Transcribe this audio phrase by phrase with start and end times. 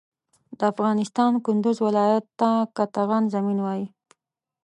[0.57, 3.85] د افغانستان کندوز ولایت ته قطغن زمین وایی